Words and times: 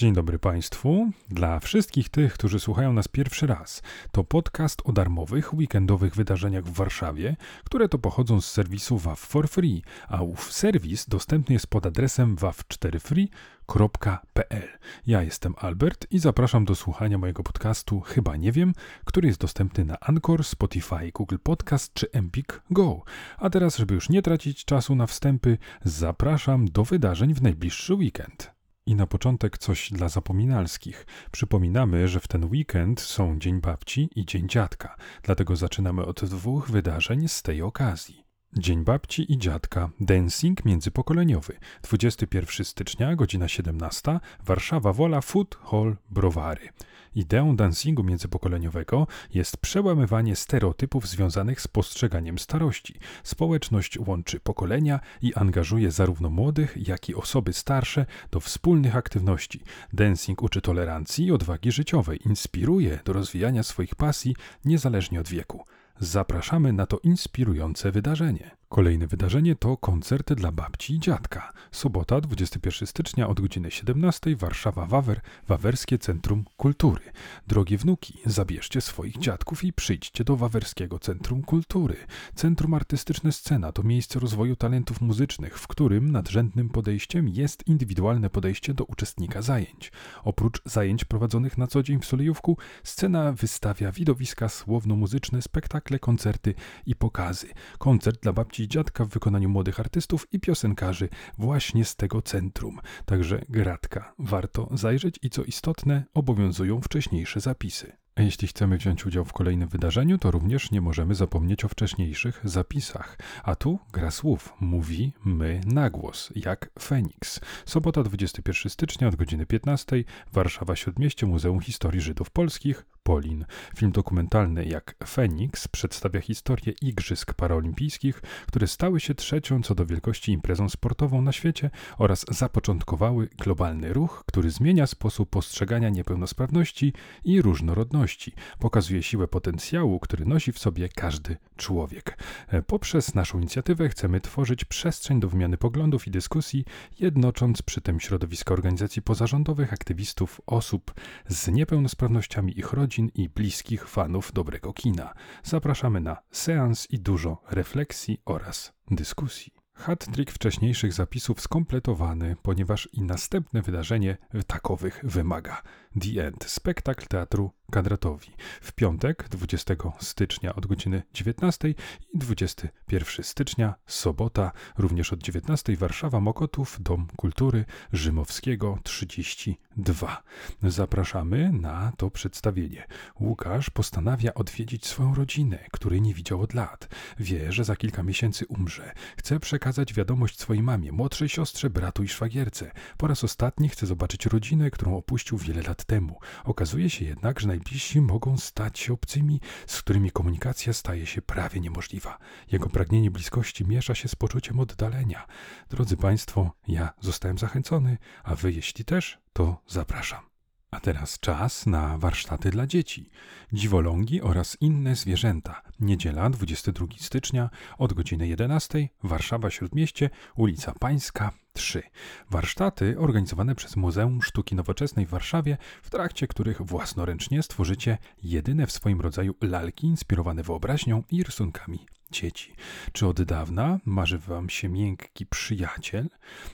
Dzień 0.00 0.12
dobry 0.12 0.38
Państwu. 0.38 1.10
Dla 1.28 1.60
wszystkich 1.60 2.08
tych, 2.08 2.34
którzy 2.34 2.60
słuchają 2.60 2.92
nas 2.92 3.08
pierwszy 3.08 3.46
raz, 3.46 3.82
to 4.12 4.24
podcast 4.24 4.82
o 4.84 4.92
darmowych, 4.92 5.54
weekendowych 5.54 6.14
wydarzeniach 6.14 6.64
w 6.64 6.72
Warszawie, 6.72 7.36
które 7.64 7.88
to 7.88 7.98
pochodzą 7.98 8.40
z 8.40 8.50
serwisu 8.50 8.98
WAV 8.98 9.16
for 9.16 9.48
Free, 9.48 9.82
a 10.08 10.22
ów 10.22 10.52
serwis 10.52 11.08
dostępny 11.08 11.52
jest 11.52 11.66
pod 11.66 11.86
adresem 11.86 12.36
wav4free.pl. 12.36 14.68
Ja 15.06 15.22
jestem 15.22 15.54
Albert 15.58 16.06
i 16.10 16.18
zapraszam 16.18 16.64
do 16.64 16.74
słuchania 16.74 17.18
mojego 17.18 17.42
podcastu 17.42 18.00
Chyba 18.00 18.36
Nie 18.36 18.52
Wiem, 18.52 18.72
który 19.04 19.28
jest 19.28 19.40
dostępny 19.40 19.84
na 19.84 20.00
Anchor, 20.00 20.44
Spotify, 20.44 21.12
Google 21.14 21.38
Podcast 21.42 21.94
czy 21.94 22.12
Empik 22.12 22.62
Go. 22.70 23.02
A 23.38 23.50
teraz, 23.50 23.76
żeby 23.76 23.94
już 23.94 24.08
nie 24.08 24.22
tracić 24.22 24.64
czasu 24.64 24.94
na 24.94 25.06
wstępy, 25.06 25.58
zapraszam 25.84 26.64
do 26.64 26.84
wydarzeń 26.84 27.34
w 27.34 27.42
najbliższy 27.42 27.94
weekend. 27.94 28.59
I 28.86 28.94
na 28.94 29.06
początek 29.06 29.58
coś 29.58 29.92
dla 29.92 30.08
zapominalskich. 30.08 31.06
Przypominamy, 31.30 32.08
że 32.08 32.20
w 32.20 32.28
ten 32.28 32.44
weekend 32.44 33.00
są 33.00 33.38
Dzień 33.38 33.60
Babci 33.60 34.10
i 34.16 34.26
Dzień 34.26 34.48
Dziadka, 34.48 34.96
dlatego 35.22 35.56
zaczynamy 35.56 36.04
od 36.04 36.24
dwóch 36.24 36.70
wydarzeń 36.70 37.28
z 37.28 37.42
tej 37.42 37.62
okazji. 37.62 38.29
Dzień 38.56 38.84
Babci 38.84 39.32
i 39.32 39.38
Dziadka 39.38 39.90
Dancing 40.00 40.64
międzypokoleniowy 40.64 41.58
21 41.82 42.64
stycznia, 42.64 43.16
godzina 43.16 43.48
17 43.48 44.20
Warszawa 44.44 44.92
Wola 44.92 45.20
Food 45.20 45.58
Hall 45.70 45.96
Browary. 46.10 46.68
Ideą 47.14 47.56
dancingu 47.56 48.02
międzypokoleniowego 48.02 49.06
jest 49.34 49.56
przełamywanie 49.56 50.36
stereotypów 50.36 51.08
związanych 51.08 51.60
z 51.60 51.68
postrzeganiem 51.68 52.38
starości. 52.38 52.94
Społeczność 53.22 53.98
łączy 53.98 54.40
pokolenia 54.40 55.00
i 55.22 55.34
angażuje 55.34 55.90
zarówno 55.90 56.30
młodych, 56.30 56.88
jak 56.88 57.08
i 57.08 57.14
osoby 57.14 57.52
starsze 57.52 58.06
do 58.30 58.40
wspólnych 58.40 58.96
aktywności. 58.96 59.60
Dancing 59.92 60.42
uczy 60.42 60.60
tolerancji 60.60 61.26
i 61.26 61.32
odwagi 61.32 61.72
życiowej, 61.72 62.28
inspiruje 62.28 62.98
do 63.04 63.12
rozwijania 63.12 63.62
swoich 63.62 63.94
pasji 63.94 64.36
niezależnie 64.64 65.20
od 65.20 65.28
wieku. 65.28 65.64
Zapraszamy 66.00 66.72
na 66.72 66.86
to 66.86 66.98
inspirujące 66.98 67.92
wydarzenie. 67.92 68.60
Kolejne 68.68 69.06
wydarzenie 69.06 69.56
to 69.56 69.76
koncerty 69.76 70.34
dla 70.34 70.52
babci 70.52 70.94
i 70.94 71.00
dziadka. 71.00 71.52
Sobota, 71.72 72.20
21 72.20 72.86
stycznia 72.86 73.28
od 73.28 73.40
godziny 73.40 73.70
17 73.70 74.36
Warszawa 74.36 74.86
Wawer, 74.86 75.20
Wawerskie 75.48 75.98
Centrum 75.98 76.44
Kultury. 76.56 77.00
Drogie 77.46 77.78
wnuki, 77.78 78.18
zabierzcie 78.26 78.80
swoich 78.80 79.18
dziadków 79.18 79.64
i 79.64 79.72
przyjdźcie 79.72 80.24
do 80.24 80.36
Wawerskiego 80.36 80.98
Centrum 80.98 81.42
Kultury. 81.42 81.96
Centrum 82.34 82.74
Artystyczne 82.74 83.32
Scena 83.32 83.72
to 83.72 83.82
miejsce 83.82 84.20
rozwoju 84.20 84.56
talentów 84.56 85.00
muzycznych, 85.00 85.58
w 85.58 85.66
którym 85.66 86.12
nadrzędnym 86.12 86.68
podejściem 86.68 87.28
jest 87.28 87.66
indywidualne 87.66 88.30
podejście 88.30 88.74
do 88.74 88.84
uczestnika 88.84 89.42
zajęć. 89.42 89.92
Oprócz 90.24 90.62
zajęć 90.64 91.04
prowadzonych 91.04 91.58
na 91.58 91.66
co 91.66 91.82
dzień 91.82 92.00
w 92.00 92.06
Solejówku, 92.06 92.58
scena 92.84 93.32
wystawia 93.32 93.92
widowiska 93.92 94.48
słowno-muzyczne, 94.48 95.42
spektakle, 95.42 95.89
koncerty 95.98 96.54
i 96.86 96.94
pokazy. 96.94 97.48
Koncert 97.78 98.22
dla 98.22 98.32
babci 98.32 98.62
i 98.62 98.68
dziadka 98.68 99.04
w 99.04 99.08
wykonaniu 99.08 99.48
młodych 99.48 99.80
artystów 99.80 100.26
i 100.32 100.40
piosenkarzy 100.40 101.08
właśnie 101.38 101.84
z 101.84 101.96
tego 101.96 102.22
centrum. 102.22 102.80
Także 103.04 103.44
gratka. 103.48 104.14
Warto 104.18 104.68
zajrzeć 104.74 105.18
i 105.22 105.30
co 105.30 105.44
istotne, 105.44 106.04
obowiązują 106.14 106.80
wcześniejsze 106.80 107.40
zapisy. 107.40 107.92
A 108.20 108.22
jeśli 108.22 108.48
chcemy 108.48 108.78
wziąć 108.78 109.06
udział 109.06 109.24
w 109.24 109.32
kolejnym 109.32 109.68
wydarzeniu, 109.68 110.18
to 110.18 110.30
również 110.30 110.70
nie 110.70 110.80
możemy 110.80 111.14
zapomnieć 111.14 111.64
o 111.64 111.68
wcześniejszych 111.68 112.40
zapisach. 112.44 113.18
A 113.42 113.54
tu 113.54 113.78
gra 113.92 114.10
słów 114.10 114.54
mówi 114.60 115.12
my 115.24 115.60
na 115.66 115.90
głos, 115.90 116.32
jak 116.34 116.70
Feniks. 116.80 117.40
Sobota 117.66 118.02
21 118.02 118.70
stycznia 118.70 119.08
od 119.08 119.16
godziny 119.16 119.46
15, 119.46 120.04
Warszawa 120.32 120.76
Śródmieście 120.76 121.26
Muzeum 121.26 121.60
Historii 121.60 122.00
Żydów 122.00 122.30
Polskich, 122.30 122.86
Polin. 123.10 123.44
Film 123.76 123.92
dokumentalny 123.92 124.64
jak 124.64 124.94
Feniks 125.06 125.68
przedstawia 125.68 126.20
historię 126.20 126.72
Igrzysk 126.82 127.34
Paraolimpijskich, 127.34 128.20
które 128.46 128.66
stały 128.66 129.00
się 129.00 129.14
trzecią 129.14 129.62
co 129.62 129.74
do 129.74 129.86
wielkości 129.86 130.32
imprezą 130.32 130.68
sportową 130.68 131.22
na 131.22 131.32
świecie 131.32 131.70
oraz 131.98 132.24
zapoczątkowały 132.28 133.28
globalny 133.38 133.92
ruch, 133.92 134.24
który 134.26 134.50
zmienia 134.50 134.86
sposób 134.86 135.30
postrzegania 135.30 135.88
niepełnosprawności 135.88 136.92
i 137.24 137.42
różnorodności. 137.42 138.32
Pokazuje 138.58 139.02
siłę 139.02 139.28
potencjału, 139.28 140.00
który 140.00 140.24
nosi 140.24 140.52
w 140.52 140.58
sobie 140.58 140.88
każdy 140.88 141.36
człowiek. 141.56 142.18
Poprzez 142.66 143.14
naszą 143.14 143.38
inicjatywę 143.38 143.88
chcemy 143.88 144.20
tworzyć 144.20 144.64
przestrzeń 144.64 145.20
do 145.20 145.28
wymiany 145.28 145.56
poglądów 145.56 146.06
i 146.06 146.10
dyskusji, 146.10 146.64
jednocząc 147.00 147.62
przy 147.62 147.80
tym 147.80 148.00
środowiska 148.00 148.54
organizacji 148.54 149.02
pozarządowych, 149.02 149.72
aktywistów, 149.72 150.40
osób 150.46 150.94
z 151.28 151.48
niepełnosprawnościami 151.48 152.58
ich 152.58 152.72
rodzin, 152.72 152.99
i 153.08 153.28
bliskich 153.28 153.88
fanów 153.88 154.32
dobrego 154.32 154.72
kina. 154.72 155.14
Zapraszamy 155.42 156.00
na 156.00 156.16
seans 156.30 156.90
i 156.90 156.98
dużo 156.98 157.42
refleksji 157.50 158.18
oraz 158.24 158.72
dyskusji. 158.90 159.59
Hat-trick 159.80 160.32
wcześniejszych 160.32 160.92
zapisów 160.92 161.40
skompletowany, 161.40 162.36
ponieważ 162.42 162.88
i 162.92 163.02
następne 163.02 163.62
wydarzenie 163.62 164.16
takowych 164.46 165.00
wymaga. 165.04 165.62
The 166.00 166.26
End, 166.26 166.44
spektakl 166.44 167.06
teatru 167.06 167.50
Kadratowi. 167.70 168.28
W 168.60 168.72
piątek, 168.72 169.28
20 169.28 169.74
stycznia 170.00 170.54
od 170.54 170.66
godziny 170.66 171.02
19 171.14 171.68
i 171.68 171.74
21 172.14 173.24
stycznia, 173.24 173.74
sobota, 173.86 174.52
również 174.78 175.12
od 175.12 175.22
19 175.22 175.76
Warszawa 175.76 176.20
Mokotów, 176.20 176.76
Dom 176.80 177.06
Kultury 177.16 177.64
Rzymowskiego 177.92 178.78
32. 178.82 180.22
Zapraszamy 180.62 181.52
na 181.52 181.92
to 181.96 182.10
przedstawienie. 182.10 182.86
Łukasz 183.20 183.70
postanawia 183.70 184.34
odwiedzić 184.34 184.86
swoją 184.86 185.14
rodzinę, 185.14 185.58
której 185.72 186.02
nie 186.02 186.14
widział 186.14 186.40
od 186.40 186.54
lat. 186.54 186.88
Wie, 187.18 187.52
że 187.52 187.64
za 187.64 187.76
kilka 187.76 188.02
miesięcy 188.02 188.46
umrze. 188.46 188.92
Chce 189.16 189.40
przekazać 189.40 189.69
wiadomość 189.94 190.40
swojej 190.40 190.62
mamie, 190.62 190.92
młodszej 190.92 191.28
siostrze, 191.28 191.70
bratu 191.70 192.02
i 192.02 192.08
szwagierce. 192.08 192.70
Po 192.96 193.06
raz 193.06 193.24
ostatni 193.24 193.68
chce 193.68 193.86
zobaczyć 193.86 194.26
rodzinę, 194.26 194.70
którą 194.70 194.96
opuścił 194.96 195.38
wiele 195.38 195.62
lat 195.62 195.84
temu. 195.84 196.18
Okazuje 196.44 196.90
się 196.90 197.04
jednak, 197.04 197.40
że 197.40 197.48
najbliżsi 197.48 198.00
mogą 198.00 198.38
stać 198.38 198.78
się 198.78 198.92
obcymi, 198.92 199.40
z 199.66 199.82
którymi 199.82 200.10
komunikacja 200.10 200.72
staje 200.72 201.06
się 201.06 201.22
prawie 201.22 201.60
niemożliwa. 201.60 202.18
Jego 202.52 202.68
pragnienie 202.68 203.10
bliskości 203.10 203.66
miesza 203.66 203.94
się 203.94 204.08
z 204.08 204.16
poczuciem 204.16 204.60
oddalenia. 204.60 205.26
Drodzy 205.70 205.96
Państwo, 205.96 206.50
ja 206.68 206.92
zostałem 207.00 207.38
zachęcony, 207.38 207.98
a 208.24 208.34
Wy 208.34 208.52
jeśli 208.52 208.84
też, 208.84 209.18
to 209.32 209.62
zapraszam. 209.66 210.29
A 210.70 210.80
teraz 210.80 211.20
czas 211.20 211.66
na 211.66 211.98
warsztaty 211.98 212.50
dla 212.50 212.66
dzieci. 212.66 213.10
Dziwolągi 213.52 214.22
oraz 214.22 214.56
inne 214.60 214.96
zwierzęta. 214.96 215.62
Niedziela 215.80 216.30
22 216.30 216.86
stycznia 216.98 217.50
od 217.78 217.92
godziny 217.92 218.28
11 218.28 218.88
Warszawa 219.02 219.50
Śródmieście, 219.50 220.10
ulica 220.36 220.72
Pańska 220.80 221.32
3. 221.52 221.82
Warsztaty 222.30 222.98
organizowane 222.98 223.54
przez 223.54 223.76
Muzeum 223.76 224.22
Sztuki 224.22 224.54
Nowoczesnej 224.54 225.06
w 225.06 225.10
Warszawie, 225.10 225.56
w 225.82 225.90
trakcie 225.90 226.26
których 226.26 226.62
własnoręcznie 226.62 227.42
stworzycie 227.42 227.98
jedyne 228.22 228.66
w 228.66 228.72
swoim 228.72 229.00
rodzaju 229.00 229.34
lalki 229.40 229.86
inspirowane 229.86 230.42
wyobraźnią 230.42 231.02
i 231.10 231.22
rysunkami 231.22 231.86
dzieci. 232.10 232.54
Czy 232.92 233.06
od 233.06 233.22
dawna 233.22 233.78
marzy 233.84 234.18
Wam 234.18 234.50
się 234.50 234.68
miękki 234.68 235.26
przyjaciel, 235.26 236.08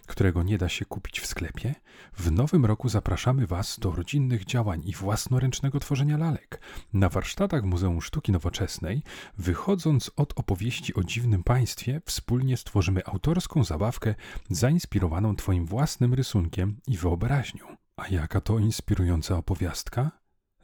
którego 0.07 0.43
nie 0.43 0.59
da 0.59 0.69
się 0.69 0.85
kupić 0.85 1.21
w 1.21 1.27
sklepie? 1.27 1.75
W 2.17 2.33
nowym 2.33 2.65
roku 2.65 2.89
zapraszamy 2.89 3.47
Was 3.47 3.79
do 3.79 3.91
rodzinnych 3.91 4.45
działań 4.45 4.83
i 4.85 4.93
własnoręcznego 4.93 5.81
tworzenia 5.81 6.17
lalek. 6.17 6.61
Na 6.93 7.09
warsztatach 7.09 7.65
Muzeum 7.65 8.03
Sztuki 8.03 8.33
Nowoczesnej, 8.33 9.03
wychodząc 9.39 10.11
od 10.17 10.33
opowieści 10.39 10.95
o 10.95 11.05
dziwnym 11.05 11.43
państwie, 11.43 12.01
wspólnie 12.05 12.57
stworzymy 12.57 13.05
autorską 13.05 13.65
zabawkę 13.65 14.15
zainspirowaną 14.51 15.37
Twoim 15.37 15.67
własnym 15.67 16.15
rysunkiem 16.15 16.77
i 16.87 16.97
wyobraźnią. 16.97 17.77
A 17.97 18.09
jaka 18.09 18.41
to 18.41 18.59
inspirująca 18.59 19.37
opowiastka? 19.37 20.11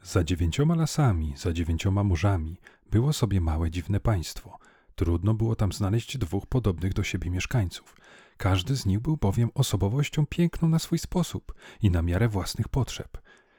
Za 0.03 0.23
dziewięcioma 0.23 0.75
lasami, 0.75 1.33
za 1.37 1.53
dziewięcioma 1.53 2.03
morzami 2.03 2.57
było 2.91 3.13
sobie 3.13 3.41
małe 3.41 3.71
dziwne 3.71 3.99
państwo– 3.99 4.57
Trudno 4.95 5.33
było 5.33 5.55
tam 5.55 5.71
znaleźć 5.71 6.17
dwóch 6.17 6.45
podobnych 6.45 6.93
do 6.93 7.03
siebie 7.03 7.29
mieszkańców. 7.29 7.95
Każdy 8.37 8.75
z 8.75 8.85
nich 8.85 8.99
był 8.99 9.17
bowiem 9.17 9.49
osobowością 9.53 10.25
piękną 10.25 10.69
na 10.69 10.79
swój 10.79 10.99
sposób 10.99 11.53
i 11.81 11.91
na 11.91 12.01
miarę 12.01 12.27
własnych 12.27 12.67
potrzeb. 12.67 13.17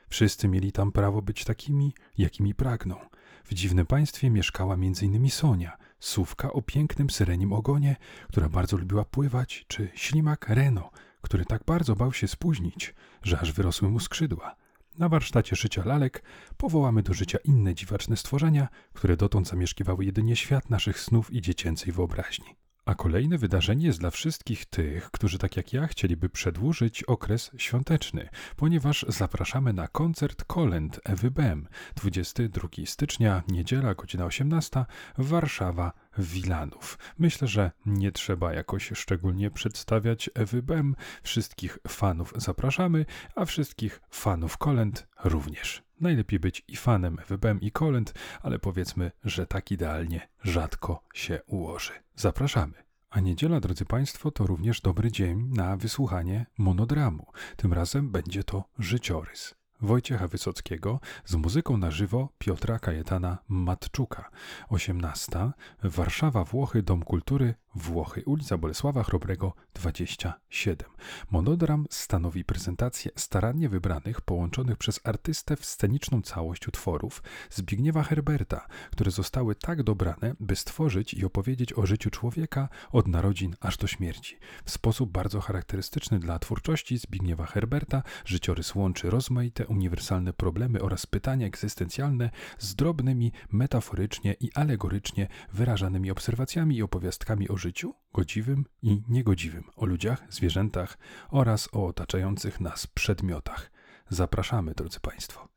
Wszyscy 0.08 0.48
mieli 0.48 0.72
tam 0.72 0.92
prawo 0.92 1.22
być 1.22 1.44
takimi, 1.44 1.94
jakimi 2.19 2.54
pragną. 2.54 2.96
W 3.44 3.54
dziwnym 3.54 3.86
państwie 3.86 4.31
mieszkała 4.31 4.75
m.in. 4.75 5.31
Sonia, 5.31 5.76
sówka 6.00 6.52
o 6.52 6.62
pięknym 6.62 7.10
syrenim 7.10 7.52
ogonie, 7.52 7.96
która 8.28 8.48
bardzo 8.48 8.76
lubiła 8.76 9.04
pływać, 9.04 9.64
czy 9.69 9.90
ślimak 9.94 10.48
Reno, 10.48 10.90
który 11.20 11.44
tak 11.44 11.64
bardzo 11.64 11.96
bał 11.96 12.12
się 12.12 12.28
spóźnić, 12.28 12.94
że 13.22 13.40
aż 13.40 13.52
wyrosły 13.52 13.90
mu 13.90 14.00
skrzydła. 14.00 14.56
Na 14.99 15.08
warsztacie 15.08 15.56
szycia 15.56 15.85
lalek 15.85 16.23
powołamy 16.56 17.02
do 17.02 17.14
życia 17.14 17.38
inne 17.44 17.75
dziwaczne 17.75 18.17
stworzenia, 18.17 18.69
które 18.93 19.17
dotąd 19.17 19.49
zamieszkiwały 19.49 20.05
jedynie 20.05 20.37
świat 20.37 20.70
naszych 20.70 21.00
snów 21.00 21.32
i 21.32 21.41
dziecięcej 21.41 21.93
wyobraźni. 21.93 22.56
A 22.87 22.94
kolejne 22.94 23.38
wydarzenie 23.38 23.87
jest 23.87 24.00
dla 24.00 24.11
wszystkich 24.11 24.64
tych, 24.67 25.11
którzy 25.11 25.38
tak 25.38 25.56
jak 25.56 25.73
ja 25.73 25.87
chcieliby 25.87 26.29
przedłużyć 26.29 27.02
okres 27.02 27.50
świąteczny, 27.56 28.29
ponieważ 28.56 29.06
zapraszamy 29.08 29.73
na 29.73 29.88
koncert 29.88 30.44
Kolęd 30.44 31.00
Ewy 31.05 31.31
Bem 31.31 31.69
22 31.96 32.69
stycznia, 32.87 33.43
niedziela, 33.49 33.94
godzina 33.94 34.25
18, 34.25 34.85
Warszawa, 35.19 35.93
Wilanów. 36.19 36.99
Myślę, 37.19 37.49
że 37.49 37.70
nie 37.87 38.12
trzeba 38.12 38.52
jakoś 38.52 38.93
szczególnie 38.94 39.50
przedstawiać 39.50 40.31
Ewy 40.34 40.62
Bem. 40.62 40.96
Wszystkich 41.22 41.78
fanów 41.88 42.32
zapraszamy, 42.37 43.06
a 43.34 43.44
wszystkich 43.44 44.00
fanów 44.11 44.58
Kolęd 44.58 45.06
również. 45.25 45.82
Najlepiej 46.00 46.40
być 46.40 46.64
i 46.69 46.76
fanem 46.76 47.19
Ewy 47.19 47.38
Bem 47.38 47.61
i 47.61 47.70
Kolęd, 47.70 48.14
ale 48.43 48.58
powiedzmy, 48.58 49.12
że 49.25 49.46
tak 49.46 49.70
idealnie 49.70 50.28
rzadko 50.43 51.05
się 51.14 51.40
ułoży. 51.46 51.93
Zapraszamy. 52.14 52.84
A 53.10 53.20
niedziela, 53.20 53.60
drodzy 53.60 53.84
Państwo, 53.84 54.31
to 54.31 54.46
również 54.46 54.81
dobry 54.81 55.12
dzień 55.12 55.49
na 55.52 55.76
wysłuchanie 55.76 56.46
monodramu. 56.58 57.26
Tym 57.56 57.72
razem 57.72 58.10
będzie 58.10 58.44
to 58.44 58.64
życiorys. 58.78 59.55
Wojciecha 59.80 60.28
Wysockiego 60.28 61.00
z 61.24 61.34
muzyką 61.34 61.76
na 61.76 61.90
żywo 61.90 62.28
Piotra 62.38 62.78
Kajetana 62.78 63.38
Matczuka. 63.48 64.30
18. 64.68 65.50
Warszawa, 65.82 66.44
Włochy, 66.44 66.82
Dom 66.82 67.02
Kultury, 67.02 67.54
Włochy, 67.74 68.22
ulica 68.26 68.58
Bolesława 68.58 69.02
Chrobrego 69.02 69.54
27. 69.74 70.90
Monodram 71.30 71.86
stanowi 71.90 72.44
prezentację 72.44 73.10
starannie 73.16 73.68
wybranych, 73.68 74.20
połączonych 74.20 74.76
przez 74.76 75.00
artystę 75.04 75.56
w 75.56 75.64
sceniczną 75.64 76.22
całość 76.22 76.68
utworów 76.68 77.22
Zbigniewa 77.50 78.02
Herberta, 78.02 78.66
które 78.90 79.10
zostały 79.10 79.54
tak 79.54 79.82
dobrane, 79.82 80.34
by 80.40 80.56
stworzyć 80.56 81.14
i 81.14 81.24
opowiedzieć 81.24 81.72
o 81.72 81.86
życiu 81.86 82.10
człowieka 82.10 82.68
od 82.92 83.08
narodzin 83.08 83.56
aż 83.60 83.76
do 83.76 83.86
śmierci. 83.86 84.38
W 84.64 84.70
sposób 84.70 85.12
bardzo 85.12 85.40
charakterystyczny 85.40 86.18
dla 86.18 86.38
twórczości 86.38 86.98
Zbigniewa 86.98 87.46
Herberta 87.46 88.02
życiorys 88.24 88.74
łączy 88.74 89.10
rozmaite 89.10 89.63
uniwersalne 89.66 90.32
problemy 90.32 90.82
oraz 90.82 91.06
pytania 91.06 91.46
egzystencjalne 91.46 92.31
z 92.58 92.75
drobnymi, 92.75 93.32
metaforycznie 93.52 94.34
i 94.40 94.50
alegorycznie 94.55 95.28
wyrażanymi 95.52 96.11
obserwacjami 96.11 96.76
i 96.76 96.82
opowiastkami 96.82 97.49
o 97.49 97.56
życiu, 97.56 97.94
godziwym 98.12 98.64
i 98.82 99.02
niegodziwym, 99.08 99.64
o 99.76 99.87
ludziach, 99.87 100.22
zwierzętach 100.31 100.99
oraz 101.31 101.69
o 101.72 101.87
otaczających 101.87 102.61
nas 102.61 102.87
przedmiotach. 102.87 103.70
Zapraszamy, 104.08 104.75
drodzy 104.75 105.00
Państwo. 105.00 105.53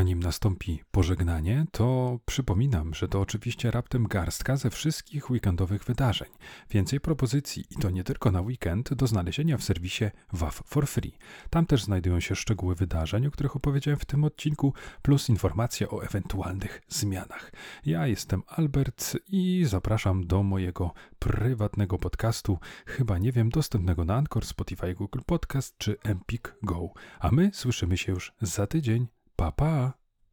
A 0.00 0.02
nim 0.02 0.20
nastąpi 0.20 0.82
pożegnanie, 0.90 1.66
to 1.70 2.18
przypominam, 2.26 2.94
że 2.94 3.08
to 3.08 3.20
oczywiście 3.20 3.70
raptem 3.70 4.06
garstka 4.06 4.56
ze 4.56 4.70
wszystkich 4.70 5.30
weekendowych 5.30 5.84
wydarzeń. 5.84 6.28
Więcej 6.70 7.00
propozycji, 7.00 7.64
i 7.70 7.76
to 7.76 7.90
nie 7.90 8.04
tylko 8.04 8.30
na 8.30 8.40
weekend, 8.40 8.94
do 8.94 9.06
znalezienia 9.06 9.58
w 9.58 9.62
serwisie 9.62 10.04
WAF 10.32 10.62
for 10.66 10.86
Free. 10.86 11.12
Tam 11.50 11.66
też 11.66 11.84
znajdują 11.84 12.20
się 12.20 12.34
szczegóły 12.34 12.74
wydarzeń, 12.74 13.26
o 13.26 13.30
których 13.30 13.56
opowiedziałem 13.56 14.00
w 14.00 14.04
tym 14.04 14.24
odcinku, 14.24 14.74
plus 15.02 15.28
informacje 15.28 15.90
o 15.90 16.04
ewentualnych 16.04 16.82
zmianach. 16.88 17.52
Ja 17.86 18.06
jestem 18.06 18.42
Albert 18.46 19.16
i 19.28 19.64
zapraszam 19.68 20.26
do 20.26 20.42
mojego 20.42 20.92
prywatnego 21.18 21.98
podcastu, 21.98 22.58
chyba 22.86 23.18
nie 23.18 23.32
wiem, 23.32 23.50
dostępnego 23.50 24.04
na 24.04 24.16
Anchor, 24.16 24.46
Spotify, 24.46 24.94
Google 24.94 25.20
Podcast 25.26 25.78
czy 25.78 25.96
Empik 26.04 26.54
Go. 26.62 26.88
A 27.18 27.30
my 27.30 27.50
słyszymy 27.54 27.96
się 27.98 28.12
już 28.12 28.32
za 28.40 28.66
tydzień. 28.66 29.19
Pa, 29.40 29.48
pa! 29.56 29.99